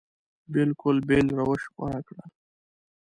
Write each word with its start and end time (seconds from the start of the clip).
بلکل 0.53 0.95
بېل 1.07 1.27
روش 1.39 1.61
غوره 1.73 1.99
کړ. 2.07 2.17